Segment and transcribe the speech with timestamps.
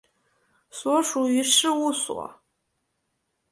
[0.71, 2.41] 所属于事务所。